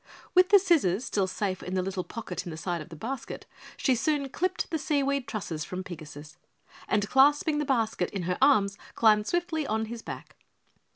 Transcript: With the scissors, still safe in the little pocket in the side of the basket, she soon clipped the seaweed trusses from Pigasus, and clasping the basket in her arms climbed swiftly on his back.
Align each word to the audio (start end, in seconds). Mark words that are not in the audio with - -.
With 0.33 0.49
the 0.49 0.57
scissors, 0.57 1.05
still 1.05 1.27
safe 1.27 1.61
in 1.61 1.75
the 1.75 1.83
little 1.83 2.03
pocket 2.03 2.43
in 2.43 2.49
the 2.49 2.57
side 2.57 2.81
of 2.81 2.89
the 2.89 2.95
basket, 2.95 3.45
she 3.77 3.93
soon 3.93 4.29
clipped 4.29 4.71
the 4.71 4.79
seaweed 4.79 5.27
trusses 5.27 5.63
from 5.63 5.83
Pigasus, 5.83 6.37
and 6.87 7.07
clasping 7.07 7.59
the 7.59 7.65
basket 7.65 8.09
in 8.09 8.23
her 8.23 8.39
arms 8.41 8.79
climbed 8.95 9.27
swiftly 9.27 9.67
on 9.67 9.85
his 9.85 10.01
back. 10.01 10.35